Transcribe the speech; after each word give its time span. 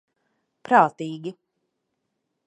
Prātīgi. 0.69 1.33